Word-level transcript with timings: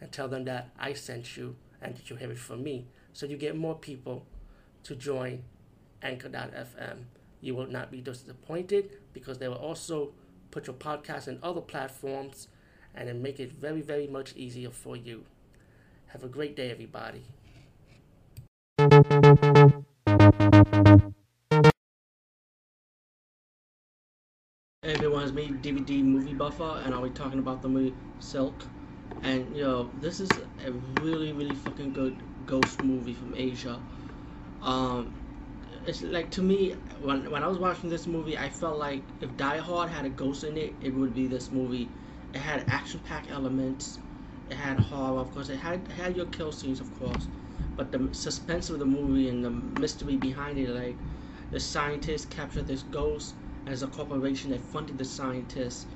and 0.00 0.10
tell 0.12 0.28
them 0.28 0.44
that 0.44 0.70
I 0.78 0.92
sent 0.92 1.36
you 1.36 1.56
and 1.80 1.96
that 1.96 2.10
you 2.10 2.16
have 2.16 2.30
it 2.30 2.38
from 2.38 2.62
me. 2.62 2.86
So 3.12 3.26
you 3.26 3.36
get 3.36 3.56
more 3.56 3.74
people 3.74 4.26
to 4.84 4.94
join 4.94 5.44
Anchor.fm. 6.02 7.04
You 7.40 7.54
will 7.54 7.66
not 7.66 7.90
be 7.90 8.00
disappointed 8.00 8.90
because 9.12 9.38
they 9.38 9.48
will 9.48 9.56
also 9.56 10.12
put 10.50 10.66
your 10.66 10.76
podcast 10.76 11.28
in 11.28 11.38
other 11.42 11.60
platforms 11.60 12.48
and 12.94 13.08
then 13.08 13.22
make 13.22 13.40
it 13.40 13.52
very, 13.52 13.80
very 13.80 14.06
much 14.06 14.34
easier 14.36 14.70
for 14.70 14.96
you. 14.96 15.24
Have 16.08 16.22
a 16.22 16.28
great 16.28 16.54
day, 16.54 16.70
everybody. 16.70 17.24
Hey 24.84 24.92
everyone, 24.92 25.22
it's 25.22 25.32
me, 25.32 25.48
DVD 25.48 26.02
Movie 26.02 26.34
Buffer, 26.34 26.82
and 26.84 26.94
I'll 26.94 27.02
be 27.02 27.10
talking 27.10 27.38
about 27.38 27.62
the 27.62 27.68
movie 27.68 27.94
Silk. 28.18 28.54
And 29.22 29.56
yo, 29.56 29.90
this 30.00 30.20
is 30.20 30.30
a 30.64 30.72
really, 31.02 31.32
really 31.32 31.54
fucking 31.54 31.92
good 31.92 32.22
ghost 32.46 32.82
movie 32.82 33.14
from 33.14 33.34
Asia. 33.34 33.80
Um, 34.62 35.12
it's 35.86 36.02
like 36.02 36.30
to 36.32 36.42
me, 36.42 36.72
when 37.02 37.30
when 37.30 37.42
I 37.42 37.46
was 37.46 37.58
watching 37.58 37.90
this 37.90 38.06
movie, 38.06 38.36
I 38.38 38.48
felt 38.48 38.78
like 38.78 39.02
if 39.20 39.36
Die 39.36 39.58
Hard 39.58 39.90
had 39.90 40.04
a 40.04 40.10
ghost 40.10 40.44
in 40.44 40.56
it, 40.56 40.74
it 40.80 40.94
would 40.94 41.14
be 41.14 41.26
this 41.26 41.50
movie. 41.50 41.88
It 42.32 42.40
had 42.40 42.64
action-packed 42.68 43.30
elements. 43.30 43.98
It 44.50 44.56
had 44.56 44.78
horror, 44.78 45.20
of 45.20 45.32
course. 45.32 45.48
It 45.48 45.56
had 45.56 45.86
had 45.88 46.16
your 46.16 46.26
kill 46.26 46.52
scenes, 46.52 46.80
of 46.80 46.98
course. 46.98 47.28
But 47.76 47.92
the 47.92 48.08
suspense 48.12 48.70
of 48.70 48.78
the 48.78 48.84
movie 48.86 49.28
and 49.28 49.44
the 49.44 49.50
mystery 49.50 50.16
behind 50.16 50.58
it, 50.58 50.68
like 50.70 50.96
the 51.50 51.60
scientists 51.60 52.26
captured 52.26 52.66
this 52.66 52.82
ghost 52.82 53.34
as 53.66 53.82
a 53.82 53.86
corporation 53.86 54.50
that 54.50 54.60
funded 54.60 54.98
the 54.98 55.04
scientists 55.04 55.86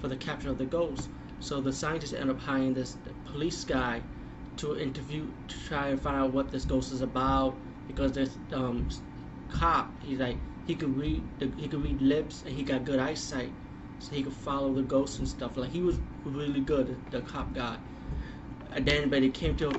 for 0.00 0.08
the 0.08 0.16
capture 0.16 0.50
of 0.50 0.58
the 0.58 0.64
ghost. 0.64 1.08
So 1.42 1.60
the 1.60 1.72
scientists 1.72 2.12
end 2.12 2.30
up 2.30 2.38
hiring 2.38 2.72
this 2.72 2.96
police 3.26 3.64
guy 3.64 4.00
to 4.58 4.78
interview 4.78 5.26
to 5.48 5.64
try 5.66 5.88
and 5.88 6.00
find 6.00 6.16
out 6.16 6.32
what 6.32 6.52
this 6.52 6.64
ghost 6.64 6.92
is 6.92 7.00
about 7.00 7.56
because 7.88 8.12
this 8.12 8.38
um, 8.52 8.88
cop 9.50 9.90
he's 10.04 10.20
like 10.20 10.36
he 10.68 10.76
could 10.76 10.96
read 10.96 11.20
the, 11.40 11.50
he 11.56 11.66
could 11.66 11.82
read 11.82 12.00
lips 12.00 12.44
and 12.46 12.54
he 12.54 12.62
got 12.62 12.84
good 12.84 13.00
eyesight 13.00 13.50
so 13.98 14.14
he 14.14 14.22
could 14.22 14.32
follow 14.32 14.72
the 14.72 14.82
ghosts 14.82 15.18
and 15.18 15.28
stuff. 15.28 15.56
Like 15.56 15.72
he 15.72 15.82
was 15.82 15.98
really 16.24 16.60
good 16.60 16.96
the 17.10 17.22
cop 17.22 17.52
guy. 17.52 17.76
And 18.70 18.86
then 18.86 19.08
but 19.08 19.24
it 19.24 19.34
came 19.34 19.56
to 19.56 19.72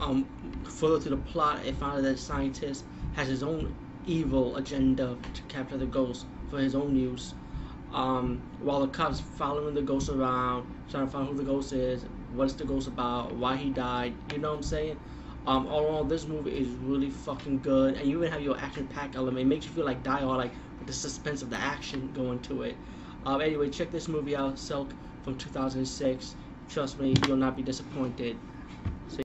um 0.00 0.24
further 0.64 1.02
to 1.02 1.10
the 1.10 1.18
plot 1.18 1.66
it 1.66 1.76
found 1.76 1.98
out 1.98 2.02
that 2.02 2.12
the 2.12 2.18
scientist 2.18 2.86
has 3.12 3.28
his 3.28 3.42
own 3.42 3.74
evil 4.06 4.56
agenda 4.56 5.18
to 5.34 5.42
capture 5.42 5.76
the 5.76 5.84
ghost 5.84 6.24
for 6.48 6.58
his 6.60 6.74
own 6.74 6.96
use 6.96 7.34
um, 7.92 8.40
while 8.60 8.80
the 8.80 8.88
cops 8.88 9.20
following 9.20 9.74
the 9.74 9.82
ghost 9.82 10.08
around, 10.08 10.66
trying 10.90 11.06
to 11.06 11.12
find 11.12 11.28
who 11.28 11.34
the 11.34 11.42
ghost 11.44 11.72
is, 11.72 12.04
what's 12.34 12.54
the 12.54 12.64
ghost 12.64 12.88
about, 12.88 13.34
why 13.34 13.56
he 13.56 13.70
died. 13.70 14.14
You 14.32 14.38
know 14.38 14.50
what 14.50 14.58
I'm 14.58 14.62
saying? 14.62 14.98
Um, 15.46 15.66
all 15.66 15.86
in 15.86 15.94
all, 15.94 16.04
this 16.04 16.26
movie 16.26 16.52
is 16.52 16.68
really 16.68 17.10
fucking 17.10 17.60
good, 17.60 17.94
and 17.96 18.06
you 18.08 18.18
even 18.18 18.30
have 18.30 18.42
your 18.42 18.58
action-packed 18.58 19.16
element. 19.16 19.38
It 19.38 19.46
makes 19.46 19.64
you 19.66 19.72
feel 19.72 19.86
like 19.86 20.02
Die 20.02 20.20
Hard, 20.20 20.38
like 20.38 20.52
with 20.78 20.86
the 20.86 20.92
suspense 20.92 21.42
of 21.42 21.50
the 21.50 21.56
action 21.56 22.12
going 22.12 22.40
to 22.42 22.62
it. 22.62 22.76
Um, 23.24 23.40
anyway, 23.40 23.70
check 23.70 23.90
this 23.90 24.08
movie 24.08 24.36
out, 24.36 24.58
Silk 24.58 24.92
from 25.22 25.36
2006. 25.36 26.36
Trust 26.68 27.00
me, 27.00 27.16
you'll 27.26 27.36
not 27.36 27.56
be 27.56 27.62
disappointed. 27.62 28.36